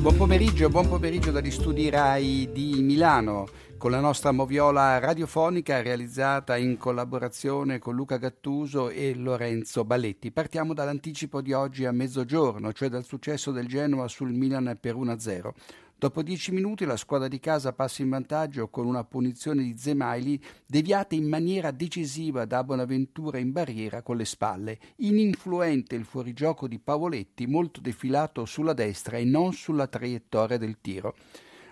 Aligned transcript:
Buon 0.00 0.16
pomeriggio, 0.16 0.68
buon 0.68 0.88
pomeriggio 0.88 1.32
dagli 1.32 1.50
studi 1.50 1.90
RAI 1.90 2.50
di 2.52 2.80
Milano 2.82 3.48
con 3.76 3.90
la 3.90 3.98
nostra 3.98 4.30
moviola 4.30 4.98
radiofonica 5.00 5.82
realizzata 5.82 6.56
in 6.56 6.76
collaborazione 6.78 7.80
con 7.80 7.96
Luca 7.96 8.16
Gattuso 8.16 8.90
e 8.90 9.14
Lorenzo 9.16 9.84
Balletti. 9.84 10.30
Partiamo 10.30 10.72
dall'anticipo 10.72 11.40
di 11.40 11.52
oggi 11.52 11.84
a 11.84 11.92
mezzogiorno, 11.92 12.72
cioè 12.72 12.88
dal 12.88 13.04
successo 13.04 13.50
del 13.50 13.66
Genoa 13.66 14.06
sul 14.06 14.32
Milan 14.32 14.78
per 14.80 14.94
1-0. 14.94 15.50
Dopo 16.00 16.22
dieci 16.22 16.52
minuti 16.52 16.84
la 16.84 16.96
squadra 16.96 17.26
di 17.26 17.40
casa 17.40 17.72
passa 17.72 18.02
in 18.02 18.08
vantaggio 18.10 18.68
con 18.68 18.86
una 18.86 19.02
punizione 19.02 19.64
di 19.64 19.76
Zemaili 19.76 20.40
deviata 20.64 21.16
in 21.16 21.28
maniera 21.28 21.72
decisiva 21.72 22.44
da 22.44 22.62
Bonaventura 22.62 23.38
in 23.38 23.50
barriera 23.50 24.00
con 24.02 24.16
le 24.16 24.24
spalle. 24.24 24.78
Ininfluente 24.98 25.96
il 25.96 26.04
fuorigioco 26.04 26.68
di 26.68 26.78
Pavoletti, 26.78 27.48
molto 27.48 27.80
defilato 27.80 28.44
sulla 28.44 28.74
destra 28.74 29.16
e 29.16 29.24
non 29.24 29.52
sulla 29.52 29.88
traiettoria 29.88 30.56
del 30.56 30.78
tiro. 30.80 31.16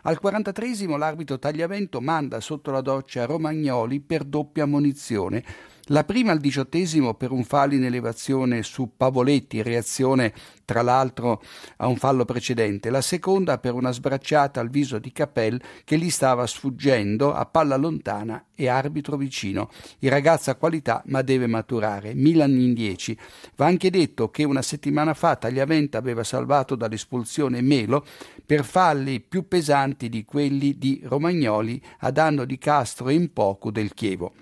Al 0.03 0.19
43 0.19 0.87
l'arbitro 0.99 1.39
Tagliavento 1.39 2.01
manda 2.01 2.41
sotto 2.41 2.73
la 2.73 2.81
doccia 2.81 3.27
Romagnoli 3.27 4.01
per 4.01 4.25
doppia 4.25 4.67
munizione. 4.67 5.45
La 5.91 6.03
prima 6.03 6.33
al 6.33 6.41
diciottesimo 6.41 7.15
per 7.15 7.31
un 7.31 7.45
fallo 7.45 7.75
in 7.75 7.85
elevazione 7.85 8.65
su 8.65 8.95
Pavoletti, 8.97 9.63
reazione 9.63 10.35
tra 10.65 10.83
l'altro 10.83 11.41
a 11.77 11.87
un 11.87 11.95
fallo 11.95 12.25
precedente, 12.25 12.91
la 12.91 13.01
seconda 13.01 13.59
per 13.59 13.75
una 13.75 13.93
sbracciata 13.93 14.59
al 14.59 14.69
viso 14.69 14.99
di 14.99 15.13
Capel 15.13 15.63
che 15.85 15.97
gli 15.97 16.11
stava 16.11 16.45
sfuggendo 16.45 17.33
a 17.33 17.47
palla 17.47 17.77
lontana 17.77 18.47
e 18.57 18.67
arbitro 18.67 19.17
vicino. 19.17 19.71
Il 20.01 20.11
ragazzo 20.11 20.51
ha 20.51 20.57
qualità 20.57 21.05
ma 21.07 21.23
deve 21.23 21.47
maturare. 21.47 22.15
Milan 22.15 22.59
in 22.59 22.75
10. 22.75 23.17
Va 23.55 23.67
anche 23.67 23.89
detto 23.89 24.29
che 24.33 24.43
una 24.43 24.63
settimana 24.63 25.15
fa 25.15 25.37
Tagliaventa 25.37 25.99
aveva 25.99 26.25
salvato 26.25 26.75
dall'espulsione 26.75 27.63
Melo 27.63 28.05
per 28.45 28.65
falli 28.65 29.21
più 29.21 29.47
pesanti 29.47 30.09
di 30.09 30.25
quelli 30.25 30.79
di 30.79 31.01
Romagnoli 31.05 31.81
a 32.01 32.11
danno 32.11 32.45
di 32.45 32.59
Castro 32.59 33.09
e 33.09 33.15
in 33.15 33.33
poco 33.33 33.71
del 33.71 33.95
Chievo. 33.95 34.33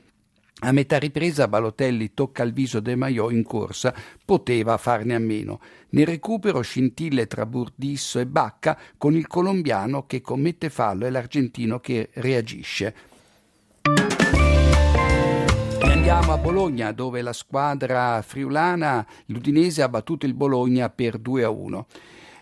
A 0.65 0.73
metà 0.73 0.99
ripresa 0.99 1.47
Balotelli 1.47 2.15
tocca 2.15 2.43
il 2.43 2.55
viso 2.55 2.81
De 2.81 2.97
Maio 2.97 3.29
in 3.29 3.43
corsa, 3.43 3.95
poteva 4.25 4.79
farne 4.79 5.15
a 5.15 5.19
meno. 5.19 5.61
Nel 5.91 6.07
recupero 6.07 6.63
scintille 6.63 7.27
tra 7.27 7.45
Burdisso 7.45 8.19
e 8.19 8.25
Bacca 8.25 8.79
con 8.97 9.15
il 9.15 9.27
colombiano 9.27 10.07
che 10.07 10.23
commette 10.23 10.71
fallo 10.71 11.05
e 11.05 11.11
l'argentino 11.11 11.81
che 11.81 12.09
reagisce. 12.15 12.95
Andiamo 15.83 16.33
a 16.33 16.39
Bologna 16.39 16.93
dove 16.93 17.21
la 17.21 17.35
squadra 17.35 18.23
friulana, 18.23 19.07
l'Udinese, 19.27 19.83
ha 19.83 19.89
battuto 19.91 20.25
il 20.25 20.33
Bologna 20.33 20.89
per 20.89 21.19
2 21.19 21.45
a 21.45 21.51
1. 21.51 21.87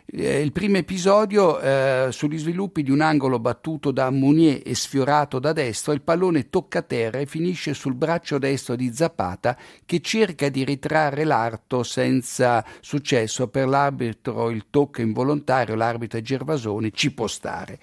Eh, 0.05 0.41
il 0.41 0.53
primo 0.53 0.79
episodio 0.79 1.61
eh, 1.61 2.09
sugli 2.11 2.37
sviluppi 2.37 2.83
di 2.83 2.91
un 2.91 3.01
angolo 3.01 3.39
battuto 3.39 3.93
da 3.93 4.11
Mounier 4.11 4.61
e 4.65 4.75
sfiorato 4.75 5.39
da 5.39 5.53
destra, 5.53 5.93
il 5.93 6.03
pallone 6.03 6.51
tocca 6.51 6.83
terra 6.83 7.19
e 7.19 7.27
finisce 7.27 7.73
sul 7.73 7.95
braccio 7.95 8.39
destro 8.39 8.75
di 8.75 8.93
Zapata 8.93 9.57
che 9.87 10.01
cerca 10.01 10.49
di 10.49 10.65
ritrarre 10.65 11.25
l'arto 11.25 11.83
senza 11.85 12.65
successo. 12.81 13.49
Per 13.49 13.69
l'arbitro 13.69 14.51
il 14.51 14.67
tocco 14.71 15.01
involontario, 15.01 15.77
l'arbitro 15.77 16.19
è 16.19 16.23
Gervasoni, 16.23 16.93
ci 16.93 17.13
può 17.13 17.29
stare. 17.29 17.79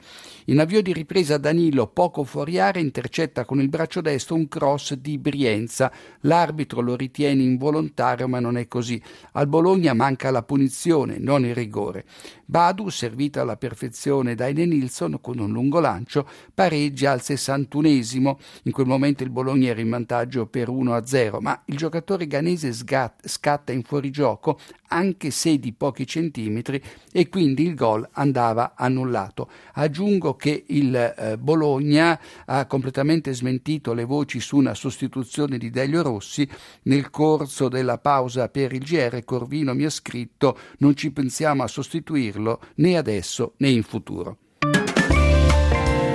In 0.46 0.60
avvio 0.60 0.82
di 0.82 0.94
ripresa 0.94 1.38
Danilo, 1.38 1.88
poco 1.88 2.24
fuori 2.24 2.60
area, 2.60 2.82
intercetta 2.82 3.46
con 3.46 3.62
il 3.62 3.70
braccio 3.70 4.02
destro 4.02 4.36
un 4.36 4.48
cross 4.48 4.94
di 4.94 5.18
Brienza. 5.20 5.92
L'arbitro 6.22 6.82
lo 6.82 6.96
ritiene 6.96 7.44
involontario, 7.44 8.28
ma 8.28 8.40
non 8.40 8.58
è 8.58 8.68
così. 8.68 9.02
Al 9.34 9.48
Bologna 9.48 9.94
manca 9.94 10.32
la 10.32 10.42
punizione, 10.42 11.18
non 11.20 11.46
il 11.46 11.54
rigore. 11.54 12.06
Badu, 12.46 12.90
servita 12.90 13.42
alla 13.42 13.58
perfezione 13.58 14.36
da 14.36 14.48
Ene 14.48 14.66
Nilsson 14.66 15.20
con 15.22 15.40
un 15.40 15.52
lungo 15.52 15.80
lancio, 15.80 16.28
pareggia 16.54 17.12
al 17.12 17.20
61esimo. 17.22 18.38
In 18.64 18.72
quel 18.72 18.88
momento 18.88 19.24
il 19.24 19.30
Bologna 19.30 19.70
era 19.70 19.82
in 19.82 19.90
vantaggio 19.90 20.48
per 20.48 20.70
1-0, 20.70 21.40
ma 21.40 21.62
il 21.66 21.78
giocatore 21.78 22.28
ganese 22.28 22.72
scatta 22.74 23.72
in 23.72 23.84
fuorigioco, 23.84 24.60
anche 24.90 25.30
se 25.32 25.60
di 25.60 25.74
pochi 25.74 26.08
centimetri, 26.08 26.82
e 27.12 27.30
quindi 27.30 27.64
il 27.64 27.76
gol 27.76 28.08
andava 28.14 28.74
annullato. 28.76 29.50
Aggiungo 29.74 30.36
che 30.36 30.64
il 30.68 30.96
eh, 30.96 31.38
Bologna 31.38 32.20
ha 32.46 32.66
completamente 32.66 33.34
smentito 33.34 33.94
le 33.94 34.04
voci 34.04 34.40
su 34.40 34.58
una 34.58 34.74
sostituzione 34.74 35.58
di 35.58 35.70
Delio 35.70 36.02
Rossi. 36.02 36.48
Nel 36.84 37.10
corso 37.10 37.70
della 37.70 37.98
pausa 37.98 38.50
per 38.50 38.74
il 38.74 38.84
GR 38.84 39.24
Corvino 39.24 39.74
mi 39.74 39.86
ha 39.86 39.90
scritto 39.90 40.58
non 40.80 40.96
ci 40.96 41.12
pensiamo 41.12 41.64
a 41.64 41.68
sostituirlo 42.00 42.60
né 42.76 42.98
adesso 42.98 43.54
né 43.58 43.70
in 43.70 43.84
futuro. 43.84 44.38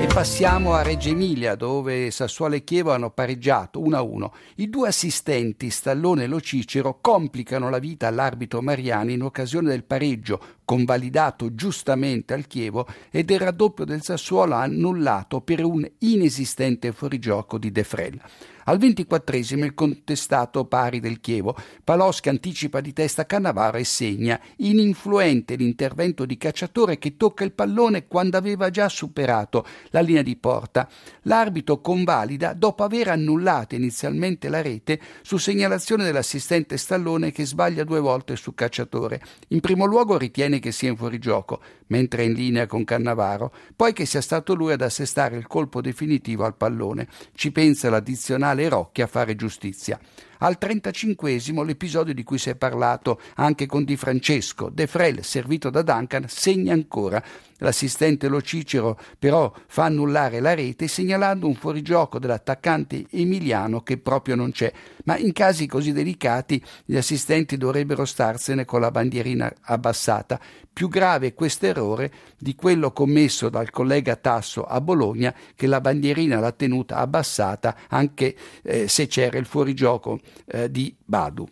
E 0.00 0.06
passiamo 0.12 0.74
a 0.74 0.82
Reggio 0.82 1.08
Emilia, 1.08 1.54
dove 1.54 2.10
Sassuolo 2.10 2.56
e 2.56 2.64
Chievo 2.64 2.92
hanno 2.92 3.10
pareggiato 3.10 3.80
1-1. 3.80 4.30
I 4.56 4.68
due 4.68 4.88
assistenti, 4.88 5.70
Stallone 5.70 6.24
e 6.24 6.26
Lo 6.26 6.40
Cicero, 6.40 6.98
complicano 7.00 7.70
la 7.70 7.78
vita 7.78 8.06
all'arbitro 8.06 8.60
Mariani 8.60 9.14
in 9.14 9.22
occasione 9.22 9.70
del 9.70 9.84
pareggio, 9.84 10.40
convalidato 10.64 11.54
giustamente 11.54 12.34
al 12.34 12.46
Chievo, 12.46 12.86
e 13.10 13.24
del 13.24 13.40
raddoppio 13.40 13.84
del 13.84 14.02
Sassuolo 14.02 14.54
annullato 14.54 15.40
per 15.40 15.64
un 15.64 15.88
inesistente 15.98 16.92
fuorigioco 16.92 17.58
di 17.58 17.70
De 17.70 17.84
Frel. 17.84 18.20
Al 18.66 18.78
ventiquattresimo 18.78 19.64
il 19.64 19.74
contestato 19.74 20.64
pari 20.64 21.00
del 21.00 21.20
Chievo. 21.20 21.54
Paloschi 21.82 22.30
anticipa 22.30 22.80
di 22.80 22.94
testa 22.94 23.26
Cannavaro 23.26 23.76
e 23.76 23.84
segna. 23.84 24.40
Ininfluente 24.56 25.56
l'intervento 25.56 26.24
di 26.24 26.38
Cacciatore 26.38 26.98
che 26.98 27.16
tocca 27.16 27.44
il 27.44 27.52
pallone 27.52 28.06
quando 28.06 28.38
aveva 28.38 28.70
già 28.70 28.88
superato 28.88 29.66
la 29.90 30.00
linea 30.00 30.22
di 30.22 30.36
porta. 30.36 30.88
L'arbitro 31.22 31.80
convalida 31.80 32.54
dopo 32.54 32.84
aver 32.84 33.08
annullato 33.08 33.74
inizialmente 33.74 34.48
la 34.48 34.62
rete 34.62 34.98
su 35.20 35.36
segnalazione 35.36 36.04
dell'assistente 36.04 36.78
Stallone 36.78 37.32
che 37.32 37.44
sbaglia 37.44 37.84
due 37.84 38.00
volte 38.00 38.34
su 38.34 38.54
Cacciatore. 38.54 39.20
In 39.48 39.60
primo 39.60 39.84
luogo 39.84 40.16
ritiene 40.16 40.53
che 40.58 40.72
sia 40.72 40.90
in 40.90 40.96
fuorigioco, 40.96 41.60
mentre 41.88 42.22
è 42.22 42.26
in 42.26 42.32
linea 42.32 42.66
con 42.66 42.84
Cannavaro, 42.84 43.52
poi 43.76 43.92
che 43.92 44.06
sia 44.06 44.20
stato 44.20 44.54
lui 44.54 44.72
ad 44.72 44.82
assestare 44.82 45.36
il 45.36 45.46
colpo 45.46 45.80
definitivo 45.80 46.44
al 46.44 46.56
pallone. 46.56 47.08
Ci 47.34 47.52
pensa 47.52 47.90
l'addizionale 47.90 48.68
Rocchi 48.68 49.02
a 49.02 49.06
fare 49.06 49.36
giustizia. 49.36 49.98
Al 50.38 50.58
35 50.58 51.40
l'episodio 51.64 52.14
di 52.14 52.22
cui 52.22 52.38
si 52.38 52.50
è 52.50 52.56
parlato 52.56 53.20
anche 53.36 53.66
con 53.66 53.84
Di 53.84 53.96
Francesco, 53.96 54.68
De 54.68 54.86
Frel, 54.86 55.24
servito 55.24 55.70
da 55.70 55.82
Duncan, 55.82 56.26
segna 56.28 56.72
ancora. 56.72 57.22
L'assistente 57.58 58.28
Lo 58.28 58.42
Cicero 58.42 58.98
però 59.18 59.52
fa 59.66 59.84
annullare 59.84 60.40
la 60.40 60.54
rete 60.54 60.88
segnalando 60.88 61.46
un 61.46 61.54
fuorigioco 61.54 62.18
dell'attaccante 62.18 63.06
emiliano 63.10 63.82
che 63.82 63.96
proprio 63.96 64.34
non 64.34 64.50
c'è. 64.50 64.72
Ma 65.04 65.16
in 65.16 65.32
casi 65.32 65.66
così 65.66 65.92
delicati 65.92 66.62
gli 66.84 66.96
assistenti 66.96 67.56
dovrebbero 67.56 68.04
starsene 68.04 68.64
con 68.64 68.80
la 68.80 68.90
bandierina 68.90 69.52
abbassata. 69.62 70.40
Più 70.74 70.88
grave 70.88 71.34
questo 71.34 71.66
errore 71.66 72.12
di 72.36 72.56
quello 72.56 72.90
commesso 72.90 73.48
dal 73.48 73.70
collega 73.70 74.16
Tasso 74.16 74.64
a 74.64 74.80
Bologna 74.80 75.32
che 75.54 75.68
la 75.68 75.80
bandierina 75.80 76.40
l'ha 76.40 76.50
tenuta 76.50 76.96
abbassata 76.96 77.76
anche 77.88 78.34
eh, 78.62 78.88
se 78.88 79.06
c'era 79.06 79.38
il 79.38 79.46
fuorigioco 79.46 80.18
eh, 80.46 80.70
di 80.70 80.94
Badu. 81.04 81.46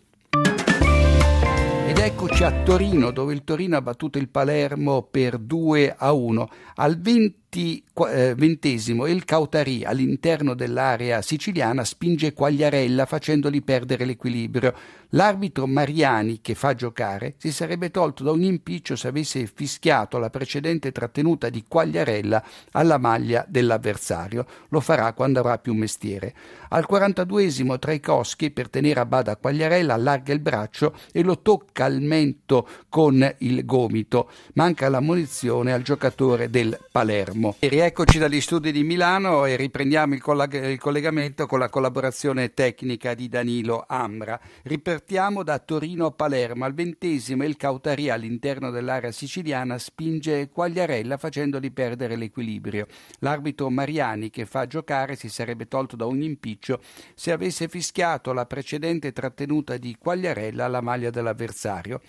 Ed 1.85 1.97
eccoci 1.97 2.43
a 2.43 2.63
Torino, 2.63 3.11
dove 3.11 3.33
il 3.33 3.43
Torino 3.43 3.77
ha 3.77 3.81
battuto 3.81 4.17
il 4.17 4.29
Palermo 4.29 5.03
per 5.03 5.37
2 5.37 5.95
a 5.97 6.11
1. 6.11 6.49
Al 6.75 6.99
20 6.99 7.42
eh, 7.53 8.33
ventesimo 8.35 9.05
il 9.05 9.25
Cautari 9.25 9.83
all'interno 9.83 10.55
dell'area 10.55 11.21
siciliana 11.21 11.83
spinge 11.83 12.33
Quagliarella 12.33 13.05
facendogli 13.05 13.63
perdere 13.63 14.05
l'equilibrio. 14.05 14.73
L'arbitro 15.09 15.67
Mariani, 15.67 16.41
che 16.41 16.55
fa 16.55 16.73
giocare, 16.73 17.35
si 17.37 17.51
sarebbe 17.51 17.91
tolto 17.91 18.23
da 18.23 18.31
un 18.31 18.41
impiccio 18.41 18.95
se 18.95 19.09
avesse 19.09 19.45
fischiato 19.45 20.17
la 20.17 20.31
precedente 20.31 20.91
trattenuta 20.91 21.49
di 21.49 21.65
Quagliarella 21.67 22.43
alla 22.71 22.97
maglia 22.97 23.45
dell'avversario. 23.47 24.47
Lo 24.69 24.79
farà 24.79 25.13
quando 25.13 25.39
avrà 25.39 25.59
più 25.59 25.75
mestiere. 25.75 26.33
Al 26.69 26.87
42esimo 26.89 27.77
Traikowski, 27.77 28.49
per 28.49 28.69
tenere 28.69 29.01
a 29.01 29.05
bada 29.05 29.37
Quagliarella, 29.37 29.93
allarga 29.93 30.33
il 30.33 30.39
braccio 30.39 30.95
e 31.11 31.21
lo 31.21 31.41
tocca 31.41 31.85
al 31.85 32.01
mento 32.01 32.67
con 32.89 33.35
il 33.39 33.65
gomito. 33.65 34.31
Manca 34.53 34.89
la 34.89 34.99
munizione 34.99 35.73
al 35.73 35.83
giocatore 35.83 36.49
del 36.49 36.75
Palermo. 36.91 37.42
Palermo. 37.43 37.55
E 37.59 37.67
rieccoci 37.67 38.17
dagli 38.17 38.39
studi 38.39 38.71
di 38.71 38.83
Milano 38.83 39.45
e 39.45 39.55
riprendiamo 39.55 40.13
il, 40.13 40.21
colleg- 40.21 40.69
il, 40.69 40.79
collegamento 40.79 41.45
con 41.45 41.59
la 41.59 41.69
collaborazione 41.69 42.53
tecnica 42.53 43.13
di 43.13 43.27
Danilo 43.27 43.83
Ambra. 43.87 44.39
Ripartiamo 44.63 45.43
da 45.43 45.59
Torino 45.59 46.05
a 46.05 46.11
Palermo. 46.11 46.65
Al 46.65 46.73
ventesimo 46.73 47.43
il 47.43 47.57
Cautaria 47.57 48.13
all'interno 48.13 48.69
dell'area 48.71 49.11
siciliana 49.11 49.77
spinge 49.77 50.49
Quagliarella 50.49 51.17
facendogli 51.17 51.71
perdere 51.71 52.15
l'equilibrio. 52.15 52.87
L'arbitro 53.19 53.69
Mariani 53.69 54.29
che 54.29 54.45
fa 54.45 54.65
giocare 54.67 55.15
si 55.15 55.27
sarebbe 55.29 55.67
tolto 55.67 55.95
da 55.95 56.05
ogni 56.05 56.25
impiccio 56.25 56.79
se 57.15 57.31
avesse 57.31 57.67
fischiato 57.67 58.31
la 58.33 58.45
precedente 58.45 59.11
trattenuta 59.11 59.77
di 59.77 59.95
Quagliarella 59.99 60.65
alla 60.65 60.81
maglia 60.81 61.09
dell'avversario. 61.09 62.01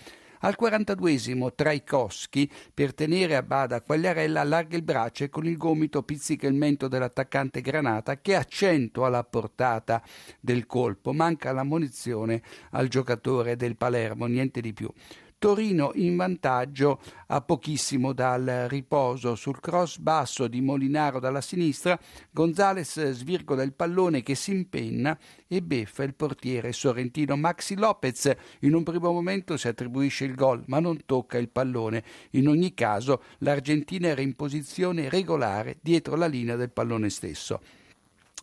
Al 0.45 0.57
42esimo 0.61 1.55
Traikowski, 1.55 2.51
per 2.75 2.93
tenere 2.93 3.35
a 3.35 3.43
bada 3.43 3.81
Quagliarella, 3.81 4.43
allarga 4.43 4.77
il 4.77 4.83
braccio 4.83 5.25
e 5.25 5.31
con 5.31 5.47
il 5.47 5.57
gomito 5.57 6.03
pizzica 6.03 6.47
il 6.47 6.53
mento 6.53 6.87
dell'attaccante 6.87 7.63
Granata 7.63 8.21
che 8.21 8.35
accento 8.35 9.07
alla 9.07 9.25
portata 9.25 10.03
del 10.41 10.67
colpo. 10.67 11.15
Manca 11.15 11.51
la 11.53 11.65
munizione 11.65 12.43
al 12.73 12.89
giocatore 12.89 13.57
del 13.57 13.79
Palermo, 13.79 14.27
niente 14.27 14.61
di 14.61 14.75
più. 14.75 14.93
Torino 15.45 15.91
in 15.97 16.17
vantaggio 16.17 17.03
a 17.27 17.43
pochissimo 17.43 18.15
dal 18.15 18.65
riposo. 18.67 19.35
Sul 19.35 19.61
cross 19.61 19.99
basso 19.99 20.49
di 20.49 20.63
Molinaro 20.63 21.21
dalla 21.21 21.43
sinistra, 21.43 22.01
Gonzales 22.31 23.11
svirgola 23.11 23.63
il 23.63 23.75
pallone 23.75 24.23
che 24.23 24.37
si 24.37 24.53
impenna 24.53 25.19
e 25.47 25.61
beffa 25.61 26.03
il 26.03 26.15
portiere 26.15 26.73
sorrentino 26.73 27.37
Maxi 27.37 27.77
Lopez. 27.77 28.35
In 28.61 28.75
un 28.75 28.85
primo 28.85 29.13
momento 29.13 29.59
si 29.59 29.69
attribuisce 29.69 30.25
il 30.25 30.35
gol, 30.35 30.63
ma 30.69 30.81
non 30.81 31.05
tocca 31.05 31.37
il 31.37 31.51
pallone. 31.51 32.03
In 32.31 32.49
ogni 32.49 32.73
caso, 32.73 33.23
l'Argentina 33.41 34.09
era 34.09 34.23
in 34.23 34.37
posizione 34.37 35.11
regolare 35.11 35.77
dietro 35.83 36.17
la 36.17 36.27
linea 36.27 36.57
del 36.57 36.71
pallone 36.71 37.11
stesso. 37.11 37.61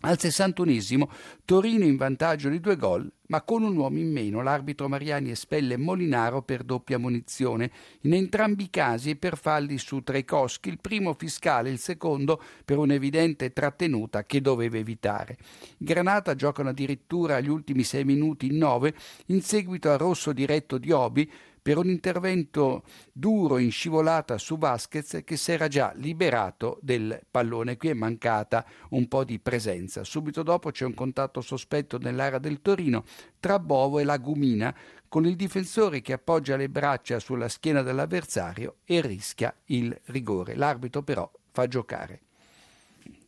Al 0.03 0.18
61esimo 0.19 1.03
Torino 1.45 1.86
in 1.86 1.95
vantaggio 1.95 2.50
di 2.50 2.59
due 2.59 2.75
gol, 2.75 3.12
ma 3.27 3.44
con 3.44 3.62
un 3.62 3.77
uomo 3.77 4.00
in 4.00 4.12
meno. 4.12 4.42
L'arbitro 4.42 4.89
Mariani 4.89 5.30
espelle 5.30 5.77
Molinaro 5.77 6.42
per 6.42 6.63
doppia 6.63 6.98
munizione, 6.98 7.71
in 8.01 8.13
entrambi 8.15 8.63
i 8.63 8.69
casi 8.71 9.15
per 9.15 9.38
falli 9.38 9.77
su 9.77 10.01
Trecoschi, 10.01 10.69
il 10.69 10.80
primo 10.81 11.13
fiscale, 11.13 11.69
il 11.69 11.77
secondo 11.77 12.42
per 12.65 12.80
un'evidente 12.80 13.53
trattenuta 13.53 14.25
che 14.25 14.42
doveva 14.42 14.77
evitare. 14.77 15.38
Granata 15.77 16.33
giocano 16.33 16.69
addirittura 16.69 17.39
gli 17.39 17.50
ultimi 17.50 17.83
sei 17.83 18.03
minuti 18.03 18.48
in 18.48 18.57
nove, 18.57 18.95
in 19.27 19.42
seguito 19.44 19.92
al 19.92 20.00
rosso 20.00 20.33
diretto 20.33 20.80
di 20.80 20.92
Obi, 20.92 21.31
per 21.62 21.78
un 21.78 21.90
intervento 21.90 22.84
duro 23.12 23.58
in 23.60 23.72
scivolata 23.72 24.38
su 24.38 24.58
Vasquez 24.58 25.22
che 25.24 25.38
si 25.38 25.52
era 25.52 25.68
già 25.68 25.94
liberato 25.96 26.80
del 26.81 27.22
pallone. 27.30 27.78
Qui 27.78 27.90
è 27.90 27.94
mancata 27.94 28.66
un 28.90 29.08
po' 29.08 29.24
di 29.24 29.40
presenza. 29.40 30.04
Subito 30.04 30.42
dopo 30.42 30.72
c'è 30.72 30.86
un 30.86 30.96
contatto 30.96 31.42
sospetto 31.42 31.98
nell'area 32.00 32.40
del 32.40 32.62
Torino 32.62 33.04
tra 33.40 33.60
Bovo 33.60 34.00
e 34.00 34.04
Lagumina 34.04 34.75
con 35.08 35.25
il 35.25 35.36
difensore 35.36 36.02
che 36.02 36.13
appoggia 36.13 36.56
le 36.56 36.69
braccia 36.69 37.19
sulla 37.19 37.50
schiena 37.50 37.81
dell'avversario 37.81 38.78
e 38.86 39.02
rischia 39.02 39.54
il 39.66 39.96
rigore. 40.06 40.56
L'arbitro 40.56 41.04
però 41.04 41.30
fa 41.52 41.68
giocare. 41.68 42.22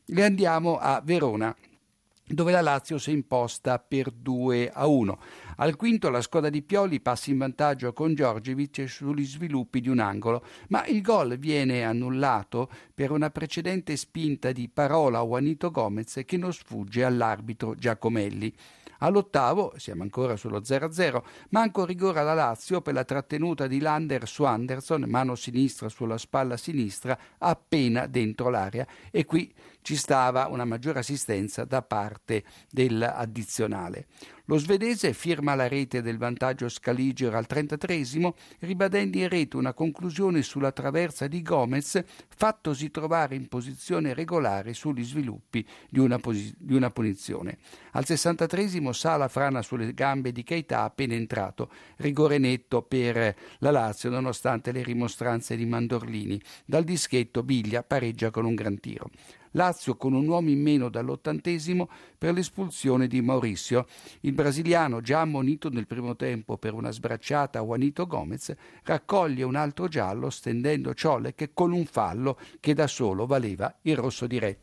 E 0.06 0.22
andiamo 0.22 0.78
a 0.78 1.02
Verona 1.04 1.56
dove 2.26 2.52
la 2.52 2.62
Lazio 2.62 2.98
si 2.98 3.12
è 3.12 3.14
imposta 3.14 3.80
per 3.80 4.12
2 4.12 4.72
a 4.74 4.88
1. 4.88 5.20
Al 5.58 5.76
quinto 5.76 6.10
la 6.10 6.22
squadra 6.22 6.50
di 6.50 6.62
Pioli 6.62 7.00
passa 7.00 7.30
in 7.30 7.38
vantaggio 7.38 7.94
con 7.94 8.16
Giorgevic 8.16 8.88
sugli 8.88 9.26
sviluppi 9.26 9.82
di 9.82 9.90
un 9.90 10.00
angolo, 10.00 10.44
ma 10.70 10.86
il 10.86 11.02
gol 11.02 11.38
viene 11.38 11.84
annullato 11.84 12.70
per 12.94 13.12
una 13.12 13.30
precedente 13.30 13.96
spinta 13.96 14.52
di 14.52 14.70
parola 14.70 15.20
a 15.20 15.26
Juanito 15.26 15.72
Gomez 15.72 16.22
che 16.26 16.38
non 16.38 16.54
sfugge 16.54 17.04
all'arbitro 17.04 17.76
Giacomelli. 17.76 18.54
All'ottavo, 19.04 19.74
siamo 19.76 20.04
ancora 20.04 20.38
sullo 20.38 20.62
0-0, 20.62 21.22
manca 21.50 21.82
un 21.82 21.86
rigore 21.86 22.22
alla 22.22 22.34
Lazio 22.34 22.82
per 22.82 22.94
la 22.94 23.04
trattenuta 23.04 23.68
di 23.68 23.82
Lander 23.82 24.26
su 24.26 24.46
Anderson, 24.46 25.04
mano 25.08 25.36
sinistra 25.36 25.90
sulla 25.90 26.18
spalla 26.18 26.56
sinistra, 26.56 27.18
appena 27.40 28.08
dentro 28.08 28.50
l'area. 28.50 28.88
E 29.12 29.26
qui 29.26 29.54
ci 29.82 29.98
stava 29.98 30.48
una 30.48 30.64
maggiore 30.64 31.00
assistenza 31.00 31.66
da 31.66 31.82
parte 31.82 32.46
dell'addizionale. 32.72 34.08
Lo 34.46 34.58
svedese 34.58 35.12
firma 35.12 35.43
la 35.44 35.68
rete 35.68 36.02
del 36.02 36.18
vantaggio 36.18 36.70
Scaligero 36.70 37.38
al 37.38 37.46
33 37.46 38.02
ribadendo 38.60 39.18
in 39.18 39.28
rete 39.30 39.58
una 39.58 39.74
conclusione 39.74 40.42
sulla 40.42 40.72
traversa 40.72 41.28
di 41.28 41.42
Gomez, 41.42 42.02
fattosi 42.28 42.90
trovare 42.90 43.36
in 43.36 43.48
posizione 43.48 44.14
regolare 44.14 44.74
sugli 44.74 45.04
sviluppi 45.04 45.68
di 45.90 46.00
una, 46.00 46.18
posi- 46.18 46.54
di 46.58 46.74
una 46.74 46.90
punizione. 46.90 47.58
Al 47.92 48.06
63 48.06 48.92
Sala 48.94 49.28
frana 49.28 49.62
sulle 49.62 49.94
gambe 49.94 50.32
di 50.32 50.44
Keita 50.44 50.84
appena 50.84 51.14
entrato, 51.14 51.70
rigore 51.98 52.38
netto 52.38 52.82
per 52.82 53.36
la 53.60 53.72
Lazio 53.72 54.10
nonostante 54.10 54.72
le 54.72 54.84
rimostranze 54.84 55.56
di 55.56 55.66
Mandorlini. 55.66 56.42
Dal 56.66 56.84
dischetto 56.84 57.44
Biglia 57.44 57.84
pareggia 57.84 58.32
con 58.32 58.46
un 58.46 58.56
gran 58.56 58.80
tiro. 58.80 59.10
Lazio 59.54 59.96
con 59.96 60.14
un 60.14 60.28
uomo 60.28 60.50
in 60.50 60.62
meno 60.62 60.90
dall'ottantesimo 60.90 61.90
per 62.18 62.34
l'espulsione 62.34 63.08
di 63.08 63.22
Maurizio. 63.22 63.86
Il 64.22 64.34
brasiliano, 64.34 65.02
già 65.02 65.22
ammonito 65.22 65.70
nel 65.70 65.88
primo 65.88 66.16
tempo 66.16 66.58
per 66.58 66.74
una 66.74 66.92
sbracciata 66.92 67.60
a 67.60 67.64
Juanito 67.64 68.08
Gomez, 68.08 68.54
raccoglie 68.84 69.44
un 69.44 69.56
altro 69.56 69.88
giallo 69.88 70.30
stendendo 70.30 70.94
Ciolek 70.94 71.50
con 71.54 71.72
un 71.72 71.86
fallo 71.86 72.40
che 72.60 72.74
da 72.74 72.88
solo 72.88 73.26
valeva 73.26 73.74
il 73.82 73.96
rosso 73.96 74.28
diretto. 74.28 74.62